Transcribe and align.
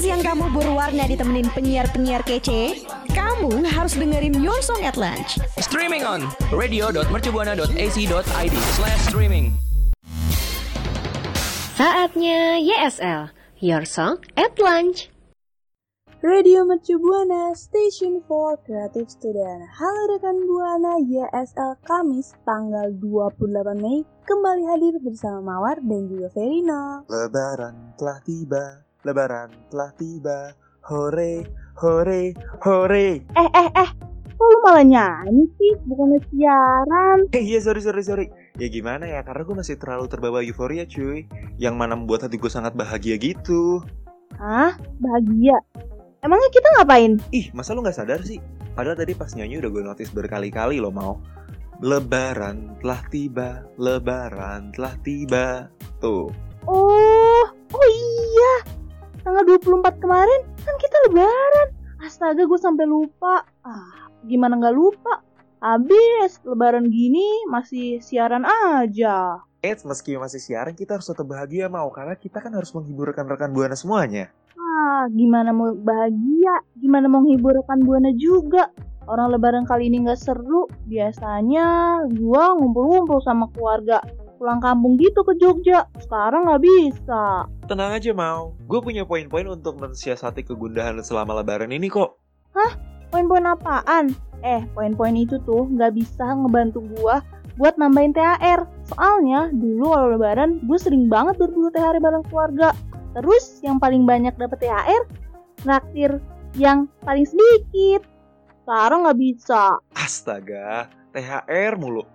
siang 0.00 0.24
kamu 0.24 0.48
berwarna 0.56 1.04
ditemenin 1.04 1.52
penyiar-penyiar 1.52 2.24
kece? 2.24 2.88
Kamu 3.12 3.68
harus 3.68 4.00
dengerin 4.00 4.40
Your 4.40 4.56
Song 4.64 4.80
at 4.80 4.96
Lunch. 4.96 5.36
Streaming 5.60 6.08
on 6.08 6.24
radio.mercubuana.ac.id 6.48 8.56
slash 8.80 9.00
streaming. 9.04 9.52
Saatnya 11.76 12.64
YSL, 12.64 13.28
Your 13.60 13.84
Song 13.84 14.24
at 14.40 14.56
Lunch. 14.56 15.12
Radio 16.20 16.68
Mercu 16.68 17.00
Buana, 17.00 17.56
Station 17.56 18.20
for 18.28 18.60
Creative 18.68 19.08
Student. 19.08 19.64
Halo 19.72 20.02
rekan 20.12 20.36
Buana, 20.44 21.00
YSL 21.00 21.80
Kamis 21.88 22.36
tanggal 22.44 22.92
28 23.00 23.40
Mei 23.80 24.04
kembali 24.28 24.68
hadir 24.68 25.00
bersama 25.00 25.40
Mawar 25.40 25.80
dan 25.80 26.12
juga 26.12 26.28
Verino. 26.36 27.08
Lebaran 27.08 27.96
telah 27.96 28.20
tiba, 28.20 28.84
lebaran 29.04 29.50
telah 29.72 29.90
tiba. 29.96 30.52
Hore, 30.84 31.44
hore, 31.76 32.34
hore. 32.64 33.08
Eh 33.22 33.48
eh 33.52 33.68
eh, 33.76 33.90
kok 34.34 34.46
lu 34.48 34.58
malah 34.64 34.84
nyanyi 34.84 35.44
sih? 35.60 35.72
Bukannya 35.84 36.18
siaran. 36.32 37.18
Eh 37.36 37.44
iya 37.44 37.60
sorry 37.60 37.84
sorry 37.84 38.02
sorry. 38.02 38.26
Ya 38.56 38.66
gimana 38.72 39.04
ya 39.04 39.20
karena 39.20 39.44
gue 39.44 39.56
masih 39.56 39.76
terlalu 39.76 40.08
terbawa 40.08 40.40
euforia 40.40 40.88
cuy. 40.88 41.28
Yang 41.60 41.74
mana 41.76 41.94
membuat 41.94 42.26
hati 42.26 42.40
gue 42.40 42.50
sangat 42.50 42.72
bahagia 42.72 43.20
gitu. 43.20 43.84
Hah? 44.40 44.74
Bahagia? 45.00 45.60
Emangnya 46.20 46.50
kita 46.52 46.68
ngapain? 46.76 47.20
Ih 47.32 47.52
masa 47.52 47.76
lu 47.76 47.84
gak 47.84 47.96
sadar 47.96 48.24
sih? 48.24 48.40
Padahal 48.72 48.96
tadi 48.96 49.12
pas 49.12 49.32
nyanyi 49.36 49.60
udah 49.60 49.70
gue 49.72 49.82
notice 49.84 50.12
berkali-kali 50.12 50.80
lo 50.80 50.92
mau. 50.92 51.20
Lebaran 51.80 52.76
telah 52.84 53.00
tiba, 53.08 53.64
lebaran 53.80 54.72
telah 54.76 54.94
tiba. 55.00 55.72
Tuh. 56.00 56.28
Oh. 56.68 57.09
Tanggal 59.20 59.44
24 59.44 60.00
kemarin 60.00 60.40
kan 60.64 60.74
kita 60.80 60.96
lebaran. 61.08 61.68
Astaga 62.00 62.48
gue 62.48 62.56
sampai 62.56 62.88
lupa. 62.88 63.44
Ah, 63.60 64.08
gimana 64.24 64.56
nggak 64.56 64.72
lupa? 64.72 65.20
Habis 65.60 66.40
lebaran 66.48 66.88
gini 66.88 67.44
masih 67.52 68.00
siaran 68.00 68.48
aja. 68.48 69.44
Eits, 69.60 69.84
meski 69.84 70.16
masih 70.16 70.40
siaran 70.40 70.72
kita 70.72 70.96
harus 70.96 71.04
tetap 71.04 71.28
bahagia 71.28 71.68
mau 71.68 71.92
karena 71.92 72.16
kita 72.16 72.40
kan 72.40 72.56
harus 72.56 72.72
menghibur 72.72 73.12
rekan-rekan 73.12 73.52
buana 73.52 73.76
semuanya. 73.76 74.32
Ah, 74.56 75.04
gimana 75.12 75.52
mau 75.52 75.76
bahagia? 75.76 76.64
Gimana 76.80 77.12
mau 77.12 77.20
menghibur 77.20 77.52
rekan 77.60 77.84
buana 77.84 78.08
juga? 78.16 78.72
Orang 79.04 79.36
lebaran 79.36 79.68
kali 79.68 79.92
ini 79.92 80.08
nggak 80.08 80.16
seru. 80.16 80.64
Biasanya 80.88 82.00
gua 82.08 82.56
ngumpul-ngumpul 82.56 83.20
sama 83.20 83.52
keluarga. 83.52 84.00
Pulang 84.40 84.64
kampung 84.64 84.96
gitu 84.96 85.20
ke 85.20 85.36
Jogja. 85.36 85.84
Sekarang 86.00 86.48
nggak 86.48 86.64
bisa. 86.64 87.44
Tenang 87.68 87.92
aja 87.92 88.16
mau, 88.16 88.56
gue 88.64 88.80
punya 88.80 89.04
poin-poin 89.04 89.44
untuk 89.44 89.76
mensiasati 89.76 90.48
kegundahan 90.48 90.96
selama 91.04 91.44
lebaran 91.44 91.68
ini 91.68 91.92
kok. 91.92 92.16
Poin-poin 93.10 93.42
apaan? 93.42 94.14
Eh, 94.40 94.62
poin-poin 94.72 95.12
itu 95.18 95.36
tuh 95.42 95.66
nggak 95.66 95.98
bisa 95.98 96.24
ngebantu 96.24 96.80
gua 96.96 97.20
buat 97.58 97.76
nambahin 97.76 98.14
THR. 98.14 98.64
Soalnya 98.94 99.50
dulu 99.52 99.92
kalau 99.92 100.08
lebaran 100.16 100.62
gue 100.64 100.78
sering 100.78 101.10
banget 101.10 101.36
berburu 101.36 101.68
THR 101.74 101.98
bareng 102.00 102.24
keluarga. 102.30 102.70
Terus 103.18 103.58
yang 103.66 103.82
paling 103.82 104.06
banyak 104.06 104.32
dapet 104.38 104.62
THR, 104.62 105.02
traktir 105.60 106.22
yang 106.54 106.86
paling 107.02 107.26
sedikit. 107.26 108.06
Sekarang 108.62 109.04
nggak 109.04 109.18
bisa. 109.18 109.76
Astaga, 109.98 110.86
THR 111.10 111.74
mulu. 111.76 112.06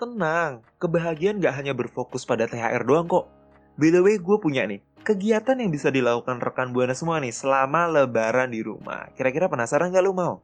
Tenang, 0.00 0.64
kebahagiaan 0.80 1.44
gak 1.44 1.60
hanya 1.60 1.76
berfokus 1.76 2.24
pada 2.24 2.48
THR 2.48 2.88
doang 2.88 3.04
kok. 3.04 3.28
By 3.76 3.92
the 3.92 4.00
way, 4.00 4.16
gue 4.16 4.36
punya 4.40 4.64
nih, 4.64 4.80
kegiatan 5.04 5.60
yang 5.60 5.68
bisa 5.68 5.92
dilakukan 5.92 6.40
rekan 6.40 6.72
Buana 6.72 6.96
semua 6.96 7.20
nih 7.20 7.28
selama 7.28 7.84
lebaran 7.84 8.48
di 8.48 8.64
rumah. 8.64 9.12
Kira-kira 9.12 9.52
penasaran 9.52 9.92
gak 9.92 10.00
lu 10.00 10.16
mau? 10.16 10.40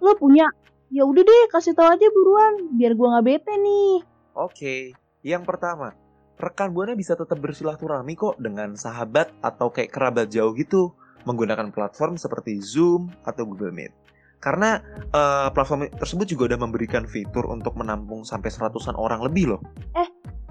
Lo 0.00 0.16
punya? 0.16 0.48
Ya 0.88 1.04
udah 1.04 1.20
deh, 1.20 1.44
kasih 1.52 1.76
tahu 1.76 1.92
aja 1.92 2.08
buruan, 2.08 2.72
biar 2.78 2.96
gua 2.96 3.18
nggak 3.18 3.26
bete 3.28 3.54
nih. 3.60 4.00
Oke, 4.32 4.96
yang 5.20 5.44
pertama, 5.44 5.92
rekan 6.40 6.72
Buana 6.72 6.96
bisa 6.96 7.12
tetap 7.12 7.36
bersilaturahmi 7.36 8.16
kok 8.16 8.40
dengan 8.40 8.80
sahabat 8.80 9.28
atau 9.44 9.68
kayak 9.68 9.92
kerabat 9.92 10.32
jauh 10.32 10.56
gitu 10.56 10.96
menggunakan 11.26 11.68
platform 11.68 12.16
seperti 12.16 12.62
Zoom 12.62 13.12
atau 13.26 13.44
Google 13.44 13.74
Meet. 13.74 14.05
Karena 14.38 14.78
eh, 15.10 15.48
platform 15.50 15.90
tersebut 15.96 16.26
juga 16.28 16.54
udah 16.54 16.60
memberikan 16.60 17.04
fitur 17.08 17.48
untuk 17.48 17.74
menampung 17.74 18.22
sampai 18.22 18.52
seratusan 18.52 18.94
orang 18.94 19.24
lebih 19.24 19.56
loh. 19.56 19.60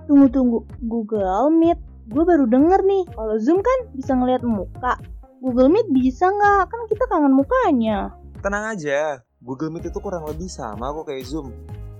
Tunggu 0.06 0.29
tunggu, 0.29 0.59
Google 0.85 1.50
Meet. 1.50 1.79
Gue 2.13 2.22
baru 2.22 2.46
denger 2.46 2.85
nih, 2.85 3.03
kalau 3.18 3.35
Zoom 3.41 3.66
kan 3.66 3.79
bisa 3.97 4.13
ngeliat 4.13 4.46
muka. 4.46 5.01
Google 5.41 5.73
Meet 5.73 5.90
bisa 5.90 6.29
nggak? 6.29 6.69
Kan 6.69 6.81
kita 6.85 7.03
kangen 7.09 7.34
mukanya. 7.34 8.13
Tenang 8.46 8.78
aja, 8.78 9.25
Google 9.41 9.73
Meet 9.73 9.90
itu 9.90 9.97
kurang 9.97 10.29
lebih 10.29 10.46
sama 10.46 10.94
kok 10.94 11.09
kayak 11.09 11.25
Zoom. 11.25 11.50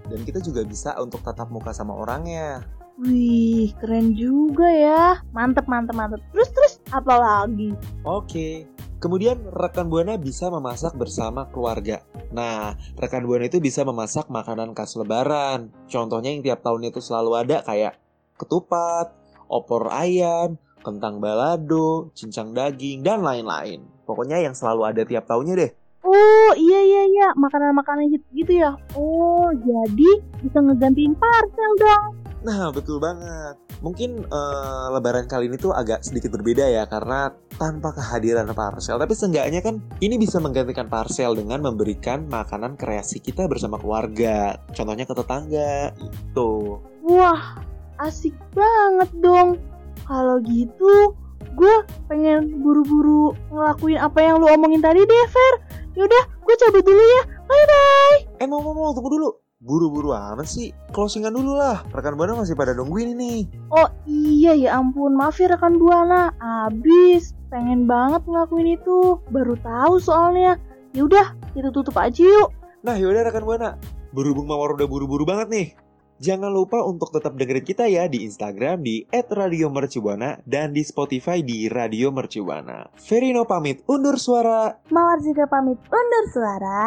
Dan 0.06 0.22
kita 0.22 0.38
juga 0.38 0.62
bisa 0.62 0.94
untuk 1.02 1.26
tatap 1.26 1.50
muka 1.50 1.74
sama 1.74 1.98
orangnya. 1.98 2.62
Wih, 3.02 3.74
keren 3.82 4.14
juga 4.14 4.70
ya. 4.70 5.20
Mantep, 5.34 5.66
mantep, 5.66 5.98
mantep. 5.98 6.22
Terus, 6.30 6.50
terus, 6.54 6.74
apa 6.94 7.18
lagi? 7.18 7.74
Oke, 8.06 8.70
kemudian 9.00 9.42
rekan 9.52 9.88
Buana 9.88 10.16
bisa 10.20 10.48
memasak 10.52 10.96
bersama 10.96 11.48
keluarga. 11.52 12.04
Nah, 12.32 12.76
rekan 13.00 13.26
Buana 13.26 13.48
itu 13.48 13.60
bisa 13.60 13.84
memasak 13.84 14.28
makanan 14.32 14.76
khas 14.76 14.96
lebaran. 15.00 15.72
Contohnya 15.88 16.32
yang 16.34 16.44
tiap 16.44 16.60
tahun 16.64 16.92
itu 16.92 17.00
selalu 17.02 17.32
ada 17.46 17.62
kayak 17.64 18.00
ketupat, 18.36 19.16
opor 19.48 19.90
ayam, 19.92 20.60
kentang 20.86 21.18
balado, 21.18 22.14
cincang 22.14 22.54
daging, 22.54 23.02
dan 23.02 23.26
lain-lain. 23.26 23.82
Pokoknya 24.06 24.38
yang 24.38 24.54
selalu 24.54 24.82
ada 24.86 25.02
tiap 25.02 25.26
tahunnya 25.26 25.56
deh. 25.58 25.72
Oh, 26.06 26.54
iya, 26.54 26.80
iya, 26.86 27.04
iya. 27.10 27.28
Makanan-makanan 27.34 28.14
gitu, 28.14 28.26
gitu 28.38 28.52
ya. 28.62 28.78
Oh, 28.94 29.50
jadi 29.50 30.12
bisa 30.46 30.62
ngegantiin 30.62 31.18
parcel 31.18 31.72
dong. 31.82 32.06
Nah, 32.46 32.70
betul 32.70 33.02
banget. 33.02 33.65
Mungkin 33.84 34.28
eh, 34.28 34.88
lebaran 34.94 35.28
kali 35.28 35.52
ini 35.52 35.58
tuh 35.60 35.76
agak 35.76 36.04
sedikit 36.04 36.32
berbeda 36.32 36.68
ya 36.68 36.84
karena 36.88 37.32
tanpa 37.60 37.96
kehadiran 37.96 38.48
parcel. 38.56 39.00
Tapi 39.00 39.14
seenggaknya 39.16 39.60
kan 39.64 39.80
ini 40.00 40.16
bisa 40.20 40.40
menggantikan 40.40 40.88
parcel 40.88 41.36
dengan 41.36 41.64
memberikan 41.64 42.28
makanan 42.28 42.76
kreasi 42.80 43.20
kita 43.20 43.48
bersama 43.48 43.80
keluarga. 43.80 44.60
Contohnya 44.72 45.08
ke 45.08 45.16
tetangga. 45.16 45.96
Itu. 46.00 46.80
Wah, 47.06 47.60
asik 48.02 48.36
banget 48.52 49.10
dong. 49.22 49.60
Kalau 50.06 50.38
gitu, 50.44 51.16
gue 51.58 51.76
pengen 52.06 52.62
buru-buru 52.62 53.34
ngelakuin 53.50 53.98
apa 53.98 54.20
yang 54.22 54.38
lu 54.38 54.46
omongin 54.52 54.84
tadi 54.84 55.02
deh, 55.02 55.26
Fer. 55.32 55.54
Yaudah, 55.96 56.24
gue 56.44 56.56
cabut 56.60 56.84
dulu 56.84 57.00
ya. 57.00 57.22
Bye-bye. 57.46 58.44
Eh 58.44 58.48
mau 58.50 58.60
mau 58.60 58.76
mau 58.76 58.92
tunggu 58.92 59.10
dulu. 59.16 59.45
Buru-buru 59.64 60.12
amat 60.12 60.52
sih. 60.52 60.76
Closingan 60.92 61.32
dulu 61.32 61.56
lah. 61.56 61.82
Rekan 61.96 62.20
Buana 62.20 62.36
masih 62.36 62.60
pada 62.60 62.76
nungguin 62.76 63.16
ini. 63.16 63.48
Oh 63.72 63.88
iya 64.04 64.52
ya 64.52 64.76
ampun, 64.76 65.16
maaf 65.16 65.40
ya 65.40 65.48
rekan 65.48 65.80
Buana. 65.80 66.36
Abis, 66.44 67.32
pengen 67.48 67.88
banget 67.88 68.28
ngelakuin 68.28 68.76
itu. 68.76 69.18
Baru 69.32 69.56
tahu 69.64 69.98
soalnya. 69.98 70.60
Yaudah, 70.92 71.34
kita 71.56 71.72
tutup 71.72 71.96
aja 71.96 72.20
yuk. 72.20 72.52
Nah 72.84 73.00
yaudah 73.00 73.32
rekan 73.32 73.48
Buana. 73.48 73.80
Berhubung 74.12 74.52
Mawar 74.52 74.76
udah 74.76 74.88
buru-buru 74.88 75.24
banget 75.24 75.48
nih. 75.50 75.68
Jangan 76.16 76.48
lupa 76.48 76.80
untuk 76.80 77.12
tetap 77.12 77.36
dengerin 77.36 77.66
kita 77.68 77.92
ya 77.92 78.08
di 78.08 78.24
Instagram 78.24 78.80
di 78.80 79.04
@radiomercubuana 79.12 80.40
dan 80.48 80.72
di 80.72 80.80
Spotify 80.80 81.44
di 81.44 81.68
Radio 81.68 82.08
Mercubuana. 82.08 82.88
Verino 82.96 83.44
pamit 83.44 83.84
undur 83.92 84.16
suara. 84.16 84.72
Mawar 84.96 85.20
juga 85.20 85.44
pamit 85.48 85.76
undur 85.92 86.26
suara. 86.32 86.80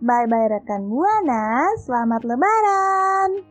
Bye-bye 0.00 0.48
rekan 0.48 0.88
Buana, 0.88 1.76
selamat 1.84 2.24
lebaran. 2.24 3.44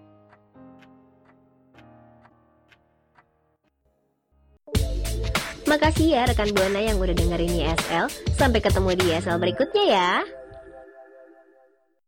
Makasih 5.70 6.18
ya 6.18 6.26
rekan 6.26 6.50
Buana 6.50 6.82
yang 6.82 6.98
udah 6.98 7.14
dengerin 7.14 7.54
YSL. 7.54 8.10
Sampai 8.34 8.66
ketemu 8.66 8.98
di 8.98 9.14
YSL 9.14 9.38
berikutnya 9.38 9.86
ya. 9.94 10.39